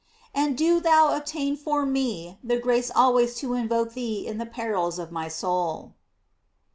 And 0.33 0.57
do 0.57 0.79
thou 0.79 1.15
obtain 1.15 1.55
for 1.55 1.85
me 1.85 2.39
the 2.43 2.57
grace 2.57 2.89
al 2.95 3.13
ways 3.13 3.35
to 3.35 3.53
invoke 3.53 3.93
thee 3.93 4.25
in 4.25 4.39
the 4.39 4.47
perils 4.47 4.97
of 4.97 5.11
my 5.11 5.27
soul. 5.27 5.93